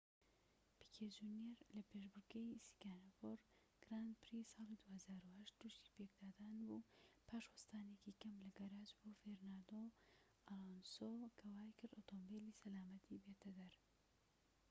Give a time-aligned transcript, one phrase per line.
[0.77, 3.39] پیکێ جونیەر لە پێشبڕكێی سینگاپۆر
[3.83, 5.21] گراند پری-ساڵی ٢٠٠٨
[5.59, 6.87] توشی پێکدادان بوو
[7.27, 9.83] پاش وەستانێکی کەم لە گەراج بۆ فێرناندۆ
[10.47, 13.73] ئەلۆنسۆ کە وایکرد ئۆتۆمبیلی سەلامەتی بێتە دەر